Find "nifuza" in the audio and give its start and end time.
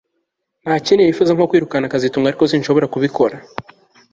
1.03-1.31